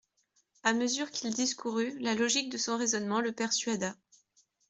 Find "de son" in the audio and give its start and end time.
2.51-2.75